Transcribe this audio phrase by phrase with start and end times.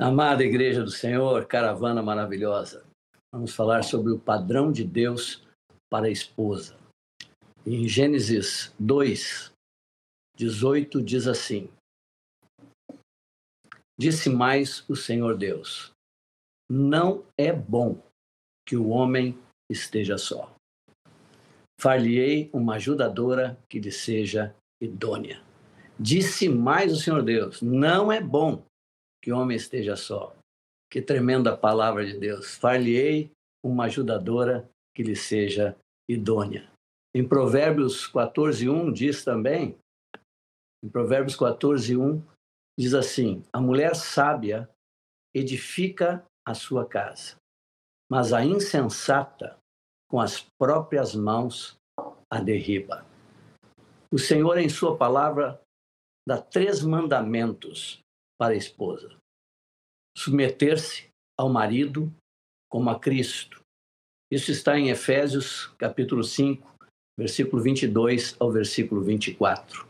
[0.00, 2.86] Amada Igreja do Senhor, caravana maravilhosa,
[3.34, 5.44] vamos falar sobre o padrão de Deus
[5.90, 6.78] para a esposa.
[7.66, 9.52] Em Gênesis 2,
[10.36, 11.68] 18 diz assim:
[13.98, 15.90] Disse mais o Senhor Deus:
[16.70, 18.00] Não é bom
[18.64, 19.36] que o homem
[19.68, 20.54] esteja só.
[21.80, 25.42] Far-lhe-ei uma ajudadora que lhe seja idônea.
[25.98, 28.62] Disse mais o Senhor Deus: Não é bom
[29.28, 30.34] que homem esteja só.
[30.90, 32.56] Que tremenda palavra de Deus.
[32.56, 33.30] Far-lhe-ei
[33.62, 34.66] uma ajudadora
[34.96, 35.76] que lhe seja
[36.08, 36.72] idônea.
[37.14, 39.76] Em Provérbios 14, 1 diz também,
[40.82, 42.22] em Provérbios 14, 1,
[42.80, 44.66] diz assim: A mulher sábia
[45.36, 47.36] edifica a sua casa,
[48.10, 49.58] mas a insensata,
[50.10, 51.76] com as próprias mãos,
[52.32, 53.04] a derriba.
[54.10, 55.60] O Senhor, em Sua palavra,
[56.26, 58.00] dá três mandamentos
[58.38, 59.17] para a esposa:
[60.18, 61.08] submeter-se
[61.38, 62.12] ao marido
[62.68, 63.60] como a Cristo.
[64.28, 66.66] Isso está em Efésios, capítulo 5,
[67.16, 69.86] versículo 22 ao versículo 24.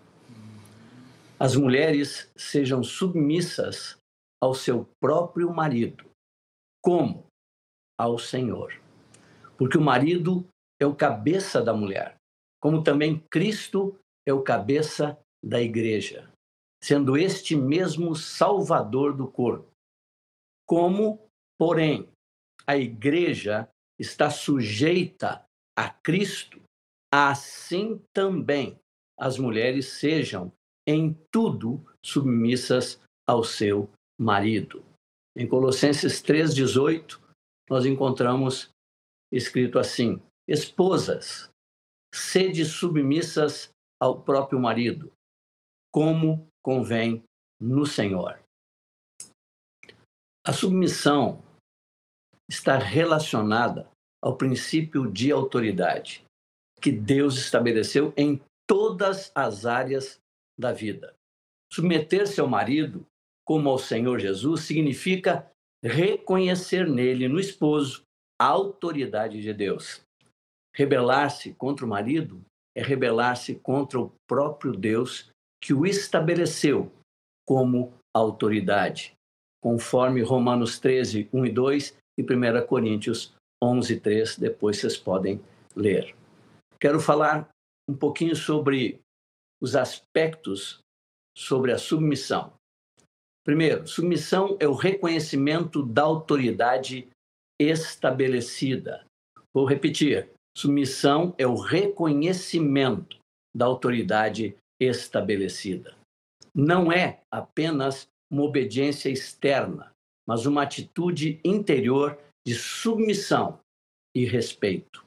[1.41, 3.97] As mulheres sejam submissas
[4.39, 6.05] ao seu próprio marido,
[6.85, 7.25] como
[7.99, 8.79] ao Senhor.
[9.57, 10.47] Porque o marido
[10.79, 12.17] é o cabeça da mulher,
[12.61, 16.31] como também Cristo é o cabeça da igreja
[16.83, 19.69] sendo este mesmo salvador do corpo.
[20.69, 21.19] Como,
[21.59, 22.09] porém,
[22.67, 25.45] a igreja está sujeita
[25.77, 26.61] a Cristo,
[27.11, 28.79] assim também
[29.19, 30.53] as mulheres sejam
[30.87, 34.85] em tudo submissas ao seu marido.
[35.37, 37.21] Em Colossenses 3:18,
[37.69, 38.71] nós encontramos
[39.33, 41.51] escrito assim: Esposas,
[42.15, 45.13] sede submissas ao próprio marido,
[45.93, 47.23] como convém
[47.61, 48.41] no Senhor.
[50.49, 51.43] A submissão
[52.49, 53.87] está relacionada
[54.25, 56.25] ao princípio de autoridade
[56.81, 60.19] que Deus estabeleceu em todas as áreas
[60.59, 61.13] da vida.
[61.71, 63.05] Submeter-se ao marido,
[63.47, 65.53] como ao Senhor Jesus, significa
[65.85, 68.05] reconhecer nele, no esposo,
[68.41, 70.01] a autoridade de Deus.
[70.75, 72.41] Rebelar-se contra o marido
[72.75, 75.29] é rebelar-se contra o próprio Deus
[75.63, 76.91] que o estabeleceu
[77.47, 79.18] como autoridade,
[79.69, 84.39] conforme Romanos 13, 1 e 2 e 1 Coríntios 11, 3.
[84.39, 85.43] Depois vocês podem
[85.77, 86.17] ler.
[86.81, 87.47] Quero falar
[87.87, 88.99] um pouquinho sobre
[89.61, 90.79] os aspectos
[91.37, 92.51] sobre a submissão.
[93.45, 97.07] Primeiro, submissão é o reconhecimento da autoridade
[97.61, 99.05] estabelecida.
[99.55, 103.19] Vou repetir: submissão é o reconhecimento
[103.55, 105.95] da autoridade estabelecida.
[106.55, 109.93] Não é apenas uma obediência externa,
[110.27, 113.59] mas uma atitude interior de submissão
[114.15, 115.05] e respeito.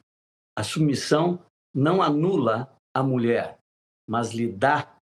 [0.58, 1.44] A submissão
[1.74, 3.58] não anula a mulher,
[4.08, 4.96] mas lhe dá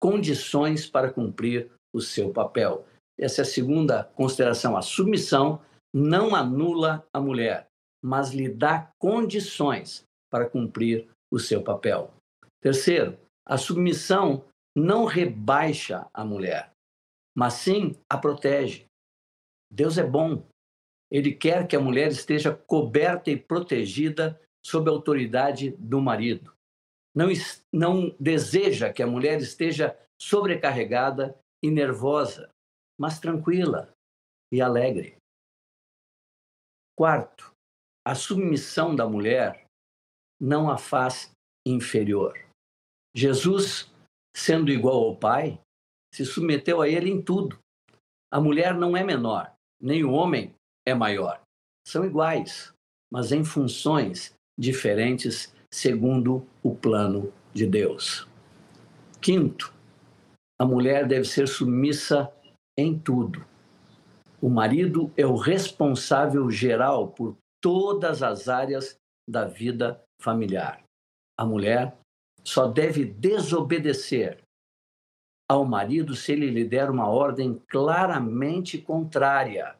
[0.00, 2.86] condições para cumprir o seu papel.
[3.18, 4.76] Essa é a segunda consideração.
[4.76, 5.60] A submissão
[5.94, 7.68] não anula a mulher,
[8.02, 12.12] mas lhe dá condições para cumprir o seu papel.
[12.60, 14.44] Terceiro, a submissão
[14.76, 16.71] não rebaixa a mulher,
[17.36, 18.86] mas sim a protege.
[19.70, 20.46] Deus é bom.
[21.10, 26.52] Ele quer que a mulher esteja coberta e protegida sob a autoridade do marido.
[27.14, 27.28] Não,
[27.72, 32.48] não deseja que a mulher esteja sobrecarregada e nervosa,
[32.98, 33.92] mas tranquila
[34.52, 35.16] e alegre.
[36.96, 37.52] Quarto,
[38.06, 39.66] a submissão da mulher
[40.40, 41.30] não a faz
[41.66, 42.34] inferior.
[43.14, 43.90] Jesus,
[44.34, 45.60] sendo igual ao Pai,
[46.12, 47.58] se submeteu a ele em tudo.
[48.30, 50.54] A mulher não é menor, nem o homem
[50.86, 51.40] é maior.
[51.86, 52.72] São iguais,
[53.10, 58.26] mas em funções diferentes segundo o plano de Deus.
[59.20, 59.72] Quinto,
[60.60, 62.32] a mulher deve ser submissa
[62.76, 63.44] em tudo.
[64.40, 68.96] O marido é o responsável geral por todas as áreas
[69.28, 70.82] da vida familiar.
[71.38, 71.96] A mulher
[72.44, 74.41] só deve desobedecer
[75.52, 79.76] ao marido se ele lhe der uma ordem claramente contrária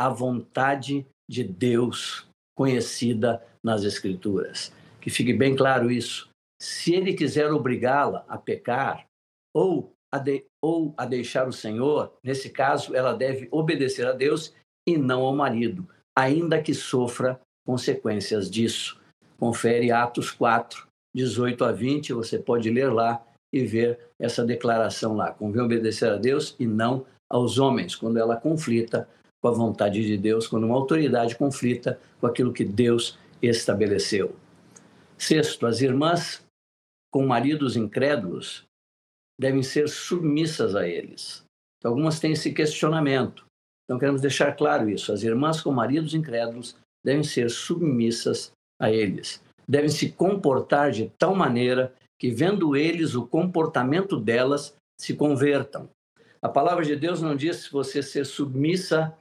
[0.00, 4.72] à vontade de Deus conhecida nas Escrituras.
[5.00, 6.28] Que fique bem claro isso.
[6.62, 9.04] Se ele quiser obrigá-la a pecar
[9.52, 14.54] ou a, de, ou a deixar o Senhor, nesse caso, ela deve obedecer a Deus
[14.86, 19.00] e não ao marido, ainda que sofra consequências disso.
[19.40, 25.30] Confere Atos 4, 18 a 20, você pode ler lá e ver essa declaração lá.
[25.30, 29.08] Convém obedecer a Deus e não aos homens quando ela conflita
[29.40, 34.34] com a vontade de Deus, quando uma autoridade conflita com aquilo que Deus estabeleceu.
[35.16, 36.44] Sexto, as irmãs
[37.12, 38.64] com maridos incrédulos
[39.38, 41.44] devem ser submissas a eles.
[41.78, 43.44] Então, algumas têm esse questionamento.
[43.84, 45.12] Então, queremos deixar claro isso.
[45.12, 48.50] As irmãs com maridos incrédulos devem ser submissas
[48.80, 49.40] a eles.
[49.68, 55.88] Devem se comportar de tal maneira que, vendo eles o comportamento delas, se convertam.
[56.40, 59.16] A palavra de Deus não diz você ser submissa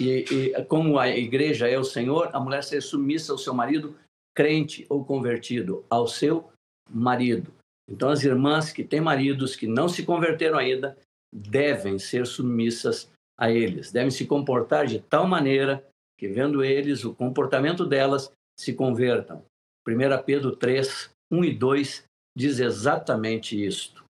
[0.00, 3.94] e, e, como a igreja é o Senhor, a mulher ser submissa ao seu marido,
[4.34, 6.50] crente ou convertido, ao seu
[6.90, 7.52] marido.
[7.88, 10.96] Então, as irmãs que têm maridos que não se converteram ainda
[11.32, 15.86] devem ser submissas a eles, devem se comportar de tal maneira
[16.18, 19.44] que, vendo eles o comportamento delas, se convertam.
[19.86, 22.04] 1 Pedro 3, 1 e 2
[22.36, 24.04] diz exatamente isto.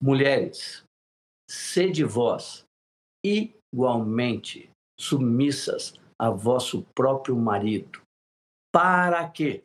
[0.00, 0.84] Mulheres,
[1.50, 2.64] sede vós
[3.24, 8.02] igualmente submissas a vosso próprio marido,
[8.72, 9.62] para que,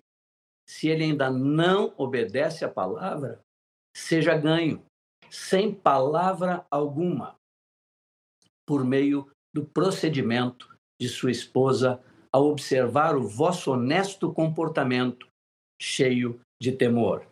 [0.68, 3.40] se ele ainda não obedece à palavra,
[3.96, 4.84] seja ganho,
[5.30, 7.36] sem palavra alguma,
[8.68, 15.28] por meio do procedimento de sua esposa, ao observar o vosso honesto comportamento,
[15.80, 17.28] cheio de temor.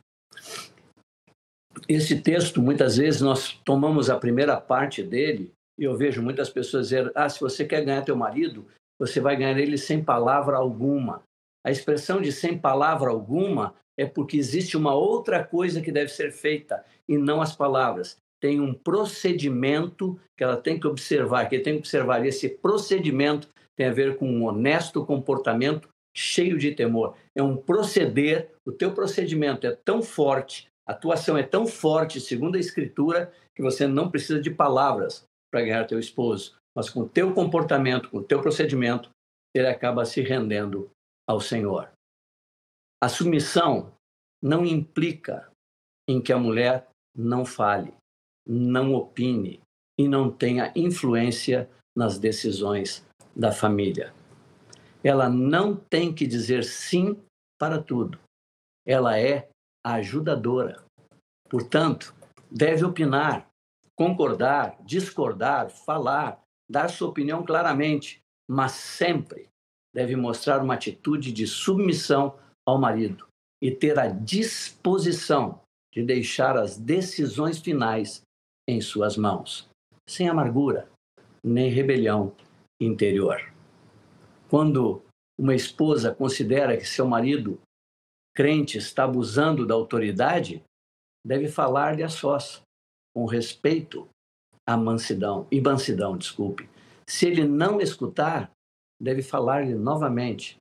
[1.88, 6.90] Esse texto, muitas vezes, nós tomamos a primeira parte dele e eu vejo muitas pessoas
[6.90, 8.66] dizer: ah, se você quer ganhar teu marido,
[9.00, 11.24] você vai ganhar ele sem palavra alguma.
[11.66, 16.32] A expressão de sem palavra alguma é porque existe uma outra coisa que deve ser
[16.32, 18.18] feita e não as palavras.
[18.42, 22.26] Tem um procedimento que ela tem que observar, que tem que observar.
[22.26, 27.16] Esse procedimento tem a ver com um honesto comportamento cheio de temor.
[27.36, 32.20] É um proceder, o teu procedimento é tão forte, a tua ação é tão forte,
[32.20, 37.02] segundo a Escritura, que você não precisa de palavras para ganhar teu esposo, mas com
[37.02, 39.10] o teu comportamento, com o teu procedimento,
[39.56, 40.90] ele acaba se rendendo
[41.28, 41.90] ao Senhor.
[43.04, 43.92] A submissão
[44.42, 45.50] não implica
[46.10, 47.94] em que a mulher não fale,
[48.48, 49.60] não opine
[50.00, 53.06] e não tenha influência nas decisões
[53.36, 54.14] da família.
[55.04, 57.18] Ela não tem que dizer sim
[57.60, 58.20] para tudo.
[58.86, 59.50] Ela é
[59.86, 60.84] ajudadora.
[61.50, 62.14] Portanto,
[62.50, 63.48] deve opinar,
[63.96, 69.50] concordar, discordar, falar, dar sua opinião claramente, mas sempre
[69.94, 73.28] deve mostrar uma atitude de submissão ao marido
[73.62, 75.62] e ter a disposição
[75.94, 78.22] de deixar as decisões finais
[78.68, 79.68] em suas mãos,
[80.08, 80.90] sem amargura
[81.44, 82.34] nem rebelião
[82.80, 83.52] interior.
[84.52, 85.02] Quando
[85.40, 87.58] uma esposa considera que seu marido
[88.36, 90.62] crente está abusando da autoridade,
[91.26, 92.62] deve falar-lhe a sós,
[93.16, 94.10] com respeito
[94.68, 96.70] à mansidão, e mansidão, desculpe.
[97.08, 98.52] Se ele não escutar,
[99.02, 100.58] deve falar-lhe novamente,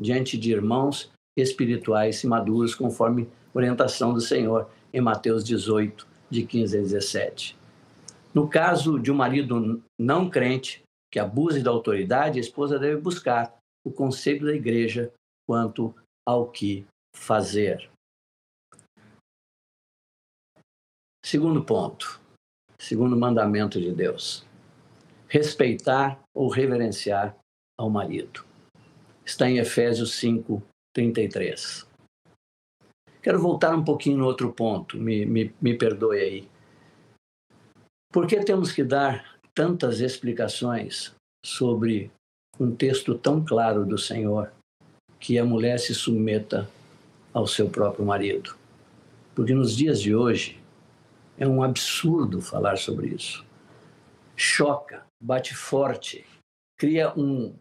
[0.00, 6.78] diante de irmãos espirituais e maduros, conforme orientação do Senhor em Mateus 18, de 15
[6.78, 7.58] a 17.
[8.32, 10.82] No caso de um marido não crente
[11.14, 13.56] que abuse da autoridade, a esposa deve buscar
[13.86, 15.12] o conselho da igreja
[15.48, 15.94] quanto
[16.26, 16.84] ao que
[17.14, 17.88] fazer.
[21.24, 22.20] Segundo ponto,
[22.80, 24.44] segundo mandamento de Deus:
[25.28, 27.38] respeitar ou reverenciar
[27.78, 28.44] ao marido.
[29.24, 30.60] Está em Efésios 5,
[30.92, 31.88] 33.
[33.22, 36.48] Quero voltar um pouquinho no outro ponto, me, me, me perdoe aí.
[38.12, 42.10] Por que temos que dar tantas explicações sobre
[42.58, 44.52] um texto tão claro do Senhor
[45.20, 46.68] que a mulher se submeta
[47.32, 48.56] ao seu próprio marido?
[49.34, 50.60] Porque nos dias de hoje,
[51.36, 53.44] é um absurdo falar sobre isso.
[54.36, 56.24] Choca, bate forte,
[56.78, 57.54] cria um,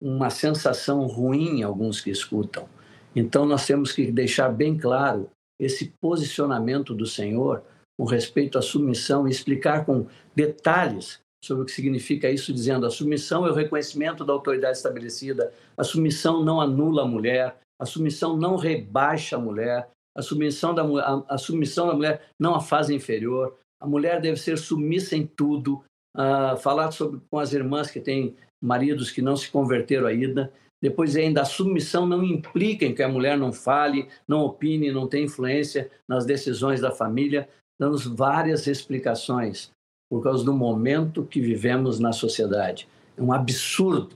[0.00, 2.68] uma sensação ruim em alguns que escutam.
[3.14, 7.62] Então, nós temos que deixar bem claro esse posicionamento do Senhor
[7.98, 12.90] com respeito à submissão e explicar com detalhes sobre o que significa isso, dizendo a
[12.90, 18.36] submissão é o reconhecimento da autoridade estabelecida, a submissão não anula a mulher, a submissão
[18.36, 22.90] não rebaixa a mulher, a submissão da, a, a submissão da mulher não a faz
[22.90, 23.56] inferior.
[23.80, 25.82] A mulher deve ser submissa em tudo.
[26.14, 30.52] Uh, falar sobre, com as irmãs que têm maridos que não se converteram ainda.
[30.80, 35.08] Depois, ainda, a submissão não implica em que a mulher não fale, não opine, não
[35.08, 37.48] tenha influência nas decisões da família.
[37.82, 39.72] Damos várias explicações
[40.08, 42.86] por causa do momento que vivemos na sociedade.
[43.16, 44.14] É um absurdo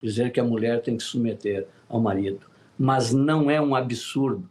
[0.00, 2.46] dizer que a mulher tem que submeter ao marido,
[2.78, 4.48] mas não é um absurdo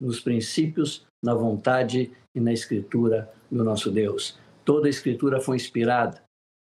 [0.00, 4.36] nos princípios, na vontade e na escritura do nosso Deus.
[4.64, 6.20] Toda a Escritura foi inspirada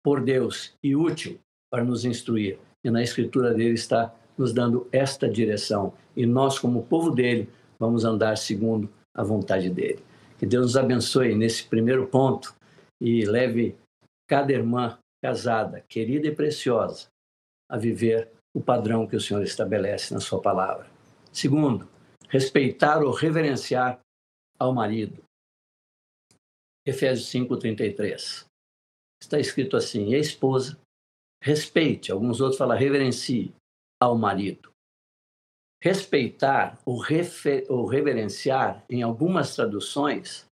[0.05, 1.39] por Deus e útil
[1.71, 2.59] para nos instruir.
[2.85, 5.95] E na Escritura dele está nos dando esta direção.
[6.15, 10.10] E nós, como povo dele, vamos andar segundo a vontade dele.
[10.41, 12.57] Que Deus nos abençoe nesse primeiro ponto
[12.99, 13.77] e leve
[14.27, 17.09] cada irmã casada, querida e preciosa,
[17.71, 20.91] a viver o padrão que o Senhor estabelece na sua palavra.
[21.31, 21.87] Segundo,
[22.31, 24.01] respeitar ou reverenciar
[24.59, 25.23] ao marido.
[26.87, 28.47] Efésios 5:33.
[29.23, 30.81] Está escrito assim: "E a esposa
[31.45, 33.53] respeite, alguns outros falam reverencie
[34.01, 34.70] ao marido".
[35.83, 40.47] Respeitar ou, refer, ou reverenciar, em algumas traduções,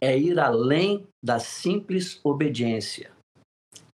[0.00, 3.12] é ir além da simples obediência.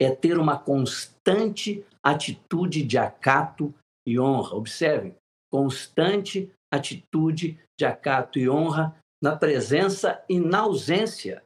[0.00, 3.74] É ter uma constante atitude de acato
[4.06, 4.54] e honra.
[4.54, 5.16] Observem,
[5.50, 11.42] constante atitude de acato e honra na presença e na ausência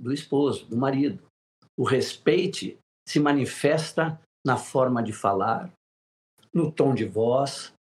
[0.00, 1.22] do esposo, do marido.
[1.78, 5.72] O respeite se manifesta na forma de falar,
[6.52, 7.72] no tom de voz,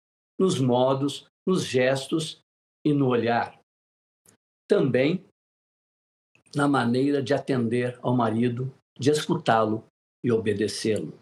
[0.41, 2.41] nos modos, nos gestos
[2.83, 3.59] e no olhar.
[4.67, 5.23] Também
[6.55, 9.85] na maneira de atender ao marido, de escutá-lo
[10.25, 11.13] e obedecê-lo.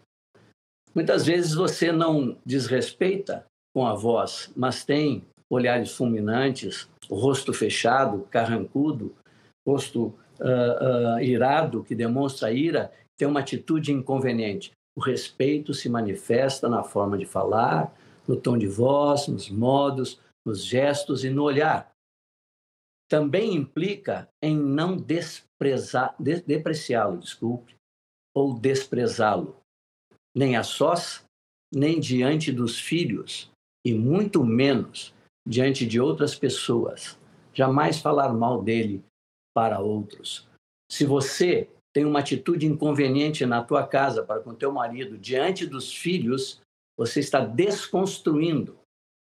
[0.94, 9.14] Muitas vezes você não desrespeita com a voz, mas tem olhares fulminantes, rosto fechado, carrancudo,
[9.68, 14.72] rosto uh, uh, irado, que demonstra ira, tem uma atitude inconveniente.
[14.96, 17.94] O respeito se manifesta na forma de falar,
[18.30, 21.92] no tom de voz, nos modos, nos gestos e no olhar.
[23.10, 27.74] Também implica em não desprezar, de, depreciá-lo, desculpe,
[28.32, 29.56] ou desprezá-lo,
[30.32, 31.24] nem a sós,
[31.74, 33.50] nem diante dos filhos,
[33.84, 35.12] e muito menos
[35.44, 37.18] diante de outras pessoas.
[37.52, 39.02] Jamais falar mal dele
[39.52, 40.48] para outros.
[40.88, 45.92] Se você tem uma atitude inconveniente na tua casa para com teu marido diante dos
[45.92, 46.60] filhos,
[47.00, 48.78] você está desconstruindo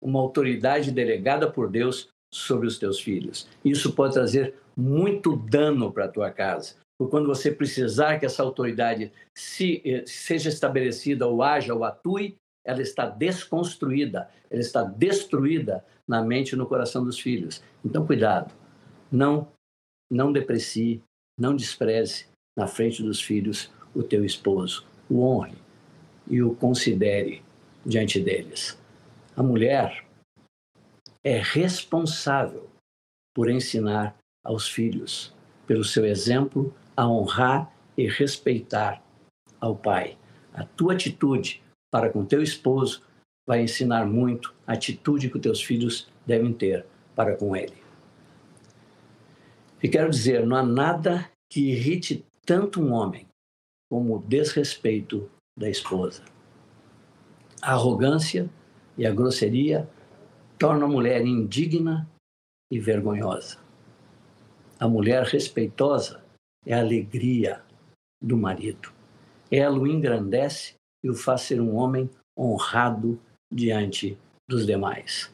[0.05, 3.49] uma autoridade delegada por Deus sobre os teus filhos.
[3.65, 6.75] Isso pode trazer muito dano para a tua casa.
[6.99, 12.37] Porque quando você precisar que essa autoridade se, eh, seja estabelecida ou haja ou atue,
[12.63, 17.63] ela está desconstruída, ela está destruída na mente e no coração dos filhos.
[17.83, 18.53] Então, cuidado.
[19.11, 19.49] Não
[20.11, 21.03] não deprecie,
[21.41, 24.85] não despreze na frente dos filhos o teu esposo.
[25.09, 25.57] O honre
[26.29, 27.43] e o considere
[27.85, 28.79] diante deles.
[29.37, 30.05] A mulher
[31.25, 32.69] é responsável
[33.35, 35.35] por ensinar aos filhos,
[35.67, 39.03] pelo seu exemplo, a honrar e respeitar
[39.61, 40.19] ao pai.
[40.53, 43.03] A tua atitude para com teu esposo
[43.47, 46.85] vai ensinar muito a atitude que os teus filhos devem ter
[47.15, 47.83] para com ele.
[49.83, 53.27] E quero dizer, não há nada que irrite tanto um homem
[53.91, 56.25] como o desrespeito da esposa.
[57.65, 58.51] A arrogância
[58.99, 59.89] e a grosseria
[60.59, 62.11] tornam a mulher indigna
[62.69, 63.59] e vergonhosa.
[64.81, 66.25] A mulher respeitosa
[66.67, 67.63] é a alegria
[68.21, 68.93] do marido.
[69.49, 73.17] Ela o engrandece e o faz ser um homem honrado
[73.49, 75.33] diante dos demais.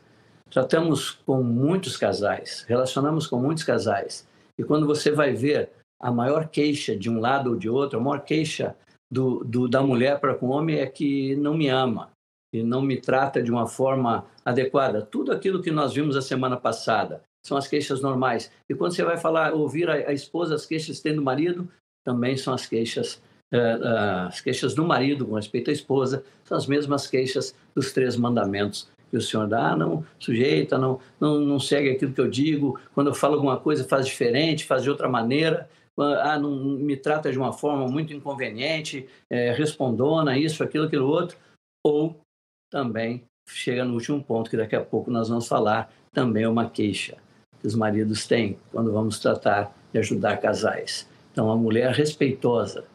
[0.50, 6.48] Tratamos com muitos casais, relacionamos com muitos casais, e quando você vai ver a maior
[6.48, 8.76] queixa de um lado ou de outro, a maior queixa
[9.10, 12.10] do, do, da mulher para com o homem é que não me ama
[12.52, 15.02] e não me trata de uma forma adequada.
[15.02, 18.50] Tudo aquilo que nós vimos a semana passada são as queixas normais.
[18.68, 21.68] E quando você vai falar, ouvir a, a esposa, as queixas tendo marido,
[22.04, 23.20] também são as queixas
[23.52, 28.16] uh, as queixas do marido com respeito à esposa, são as mesmas queixas dos três
[28.16, 32.28] mandamentos que o Senhor dá, ah, não sujeita, não, não, não segue aquilo que eu
[32.28, 36.94] digo, quando eu falo alguma coisa faz diferente, faz de outra maneira, ah, não me
[36.94, 41.38] trata de uma forma muito inconveniente, é, respondona, isso, aquilo, aquilo outro,
[41.82, 42.20] ou
[42.70, 46.68] também chega no último ponto, que daqui a pouco nós vamos falar, também é uma
[46.68, 47.16] queixa
[47.60, 51.08] que os maridos têm quando vamos tratar de ajudar casais.
[51.32, 52.86] Então, a mulher respeitosa,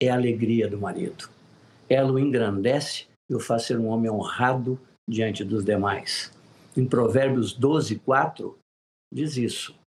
[0.00, 1.28] é a alegria do marido.
[1.88, 6.32] Ela o engrandece e o faz ser um homem honrado diante dos demais.
[6.76, 8.58] Em Provérbios 12, 4,
[9.12, 9.78] diz isso.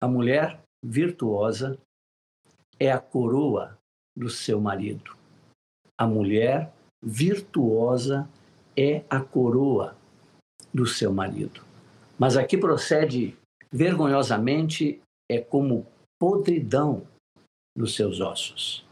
[0.00, 1.78] A mulher virtuosa
[2.78, 3.78] é a coroa
[4.16, 5.16] do seu marido.
[5.98, 6.72] A mulher
[7.02, 8.28] virtuosa
[8.76, 9.96] é a coroa
[10.72, 11.64] do seu marido.
[12.18, 13.36] Mas aqui procede
[13.70, 15.86] vergonhosamente é como
[16.18, 17.06] podridão
[17.76, 18.84] nos seus ossos.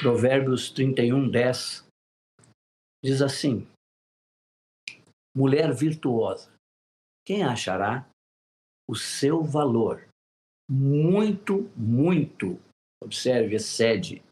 [0.00, 1.86] Provérbios 31, 10
[3.04, 3.66] diz assim:
[5.36, 6.50] Mulher virtuosa,
[7.26, 8.08] quem achará
[8.88, 10.08] o seu valor
[10.70, 12.58] muito, muito,
[13.02, 14.22] observe, excede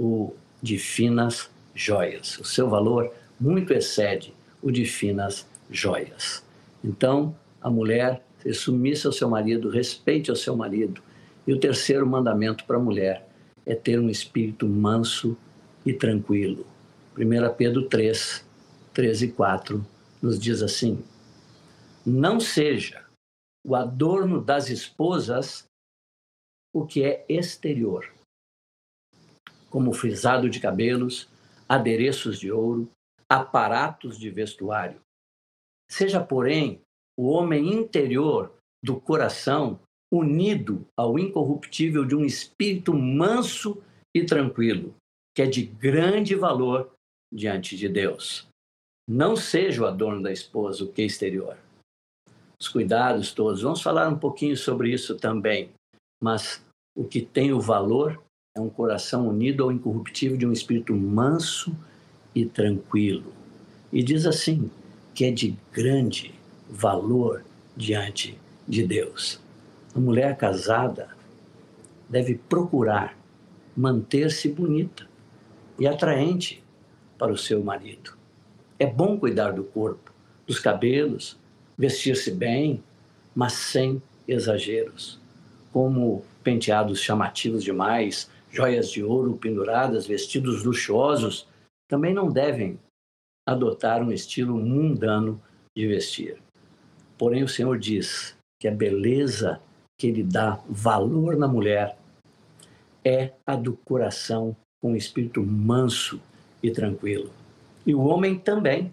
[0.00, 2.38] o de finas joias.
[2.38, 6.42] O seu valor muito excede o de finas joias.
[6.82, 11.02] Então, a mulher ser submissa ao seu marido, respeite ao seu marido.
[11.46, 13.26] E o terceiro mandamento para a mulher
[13.64, 15.36] é ter um espírito manso
[15.84, 16.66] e tranquilo.
[17.16, 18.44] 1 Pedro 3,
[18.92, 19.86] 13 e 4
[20.22, 21.02] nos diz assim:
[22.04, 23.02] Não seja
[23.64, 25.64] o adorno das esposas
[26.72, 28.06] o que é exterior,
[29.70, 31.28] como frisado de cabelos,
[31.68, 32.90] adereços de ouro,
[33.28, 35.00] aparatos de vestuário.
[35.90, 36.80] Seja, porém,
[37.16, 43.82] o homem interior do coração unido ao incorruptível de um espírito manso
[44.14, 44.94] e tranquilo,
[45.34, 46.92] que é de grande valor
[47.32, 48.48] diante de Deus.
[49.08, 51.56] Não seja o adorno da esposa o que é exterior.
[52.60, 55.70] Os cuidados todos, vamos falar um pouquinho sobre isso também,
[56.22, 56.64] mas
[56.96, 58.22] o que tem o valor
[58.58, 61.76] é um coração unido ao incorruptível de um espírito manso
[62.34, 63.32] e tranquilo.
[63.92, 64.70] E diz assim,
[65.14, 66.34] que é de grande
[66.68, 67.44] valor
[67.76, 69.40] diante de Deus.
[69.94, 71.08] A mulher casada
[72.08, 73.16] deve procurar
[73.76, 75.08] manter-se bonita
[75.78, 76.62] e atraente
[77.16, 78.12] para o seu marido.
[78.78, 80.12] É bom cuidar do corpo,
[80.46, 81.38] dos cabelos,
[81.76, 82.82] vestir-se bem,
[83.34, 85.20] mas sem exageros,
[85.72, 91.46] como penteados chamativos demais, joias de ouro penduradas, vestidos luxuosos,
[91.88, 92.78] também não devem
[93.46, 95.40] adotar um estilo mundano
[95.76, 96.40] de vestir.
[97.16, 99.60] Porém, o Senhor diz que a beleza
[99.98, 101.96] que Ele dá valor na mulher
[103.04, 106.20] é a do coração com um espírito manso
[106.62, 107.30] e tranquilo.
[107.86, 108.92] E o homem também.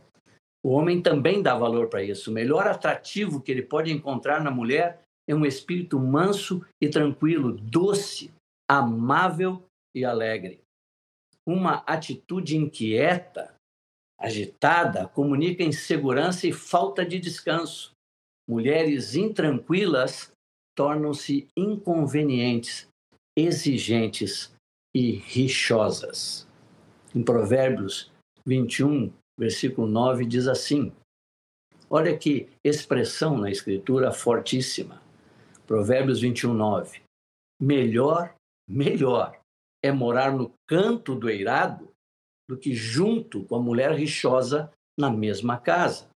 [0.63, 2.31] O homem também dá valor para isso.
[2.31, 7.51] O melhor atrativo que ele pode encontrar na mulher é um espírito manso e tranquilo,
[7.51, 8.31] doce,
[8.69, 10.61] amável e alegre.
[11.45, 13.55] Uma atitude inquieta,
[14.19, 17.91] agitada, comunica insegurança e falta de descanso.
[18.47, 20.31] Mulheres intranquilas
[20.75, 22.87] tornam-se inconvenientes,
[23.37, 24.53] exigentes
[24.93, 26.47] e rixosas.
[27.13, 28.11] Em Provérbios
[28.45, 30.91] 21, versículo 9, diz assim:
[31.89, 35.01] Olha que expressão na Escritura fortíssima.
[35.65, 37.01] Provérbios 21, 9.
[37.59, 38.35] Melhor,
[38.67, 39.39] melhor
[39.83, 41.91] é morar no canto do eirado
[42.49, 46.09] do que junto com a mulher rixosa na mesma casa.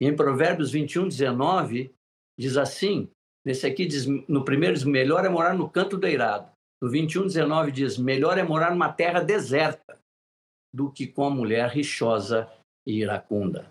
[0.00, 1.92] E em Provérbios 21, 19,
[2.38, 3.08] diz assim:
[3.44, 6.50] nesse aqui diz, no primeiro diz, melhor é morar no canto do eirado.
[6.82, 9.98] No 21, 19 diz, melhor é morar numa terra deserta
[10.74, 12.50] do que com a mulher rixosa
[12.86, 13.66] e iracunda.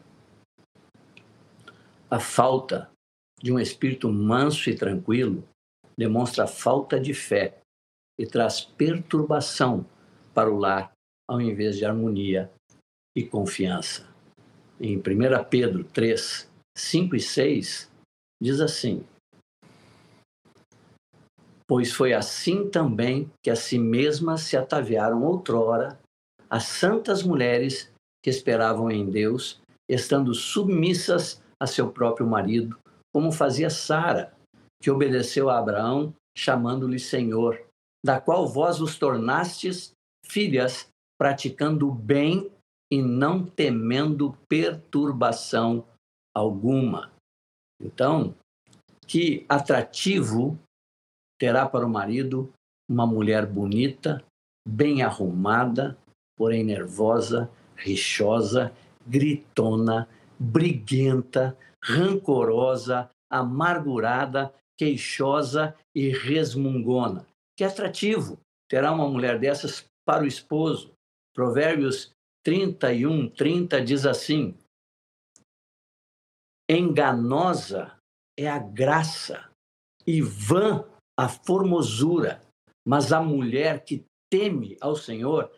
[2.09, 2.89] A falta
[3.41, 5.47] de um espírito manso e tranquilo
[5.97, 7.61] demonstra falta de fé
[8.19, 9.86] e traz perturbação
[10.34, 10.91] para o lar,
[11.30, 12.51] ao invés de harmonia
[13.15, 14.08] e confiança.
[14.80, 15.01] Em 1
[15.49, 17.91] Pedro 3, 5 e 6,
[18.41, 19.06] diz assim:
[21.67, 25.97] Pois foi assim também que a si mesmas se ataviaram outrora
[26.49, 27.91] as santas mulheres
[28.23, 32.78] que esperavam em Deus, estando submissas a seu próprio marido,
[33.13, 34.34] como fazia Sara,
[34.82, 37.64] que obedeceu a Abraão, chamando-lhe Senhor,
[38.05, 39.91] da qual vós os tornastes
[40.23, 40.87] filhas,
[41.19, 42.51] praticando o bem
[42.93, 45.83] e não temendo perturbação
[46.31, 47.11] alguma.
[47.81, 48.35] Então,
[49.07, 50.55] que atrativo
[51.39, 52.53] terá para o marido
[52.87, 54.23] uma mulher bonita,
[54.67, 55.97] bem arrumada,
[56.37, 58.71] porém nervosa, rixosa,
[59.07, 60.07] gritona,
[60.39, 67.25] briguenta, rancorosa, amargurada, queixosa e resmungona.
[67.55, 68.39] Que atrativo
[68.69, 70.93] terá uma mulher dessas para o esposo.
[71.33, 72.11] Provérbios
[72.43, 74.57] 31, 30 diz assim:
[76.69, 77.97] Enganosa
[78.37, 79.49] é a graça
[80.05, 80.87] e vã
[81.17, 82.41] a formosura,
[82.85, 85.51] mas a mulher que teme ao Senhor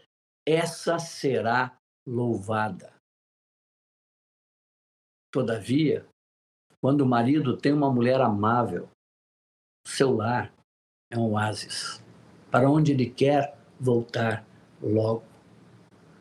[0.47, 2.93] essa será louvada.
[5.33, 6.07] Todavia,
[6.81, 8.89] quando o marido tem uma mulher amável,
[9.85, 10.56] seu lar
[11.11, 12.03] é um oásis
[12.51, 14.45] para onde ele quer voltar
[14.81, 15.23] logo.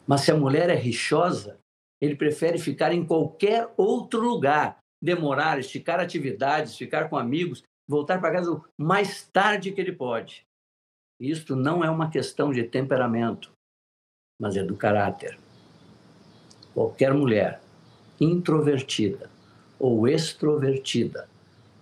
[0.06, 1.58] Mas se a mulher é rixosa,
[2.00, 8.32] ele prefere ficar em qualquer outro lugar, demorar, esticar atividades, ficar com amigos, voltar para
[8.32, 10.44] casa o mais tarde que ele pode.
[11.20, 13.50] Isto não é uma questão de temperamento,
[14.40, 15.38] mas é do caráter.
[16.74, 17.60] Qualquer mulher
[18.20, 19.30] introvertida
[19.78, 21.28] ou extrovertida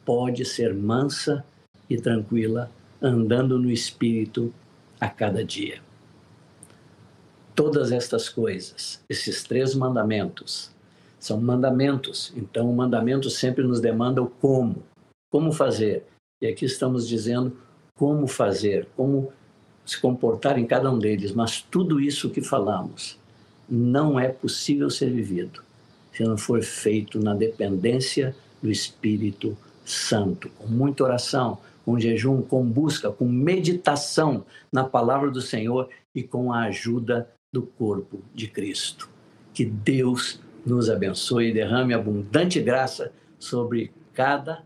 [0.05, 1.45] pode ser mansa
[1.91, 4.53] e tranquila, andando no Espírito
[5.01, 5.81] a cada dia.
[7.55, 10.71] Todas estas coisas, esses três mandamentos,
[11.19, 14.83] são mandamentos, então o mandamento sempre nos demanda o como,
[15.31, 16.05] como fazer.
[16.43, 17.57] E aqui estamos dizendo
[17.95, 19.33] como fazer, como
[19.87, 23.19] se comportar em cada um deles, mas tudo isso que falamos
[23.69, 25.63] não é possível ser vivido
[26.15, 32.65] se não for feito na dependência do Espírito Santo, com muita oração, com jejum, com
[32.65, 39.09] busca, com meditação na palavra do Senhor e com a ajuda do corpo de Cristo.
[39.53, 44.65] Que Deus nos abençoe e derrame abundante graça sobre cada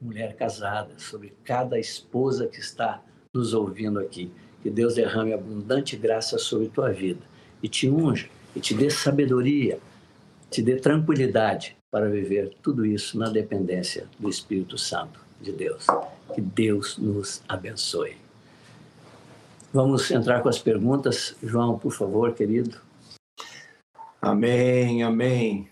[0.00, 3.02] mulher casada, sobre cada esposa que está
[3.34, 4.30] nos ouvindo aqui.
[4.62, 7.20] Que Deus derrame abundante graça sobre tua vida
[7.62, 9.78] e te unja e te dê sabedoria,
[10.50, 15.86] te dê tranquilidade para viver tudo isso na dependência do Espírito Santo de Deus.
[16.34, 18.16] Que Deus nos abençoe.
[19.72, 21.36] Vamos entrar com as perguntas.
[21.42, 22.80] João, por favor, querido.
[24.20, 25.68] Amém, amém.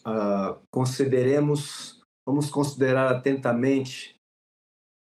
[0.00, 4.16] Uh, consideremos, vamos considerar atentamente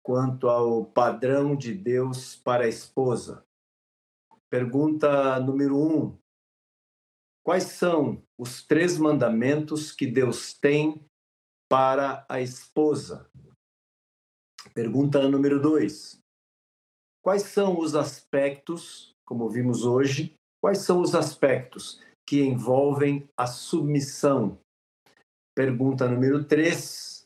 [0.03, 3.45] quanto ao padrão de Deus para a esposa.
[4.51, 6.19] Pergunta número um:
[7.45, 11.01] Quais são os três mandamentos que Deus tem
[11.69, 13.31] para a esposa?
[14.75, 16.19] Pergunta número dois:
[17.23, 24.59] Quais são os aspectos, como vimos hoje, quais são os aspectos que envolvem a submissão.
[25.55, 27.25] Pergunta número 3.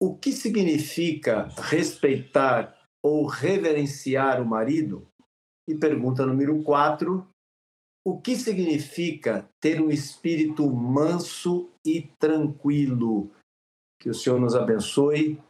[0.00, 5.06] O que significa respeitar ou reverenciar o marido?
[5.68, 7.28] E pergunta número 4.
[8.04, 13.30] O que significa ter um espírito manso e tranquilo?
[14.00, 15.40] Que o Senhor nos abençoe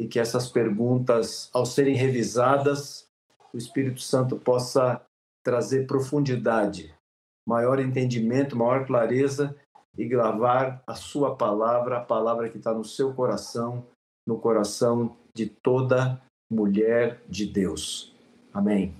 [0.00, 3.06] e que essas perguntas, ao serem revisadas,
[3.52, 5.02] o Espírito Santo possa
[5.44, 6.94] trazer profundidade
[7.46, 9.54] maior entendimento, maior clareza
[9.98, 13.84] e gravar a sua palavra, a palavra que está no seu coração,
[14.26, 16.18] no coração de toda
[16.50, 18.14] mulher de Deus.
[18.54, 18.94] Amém.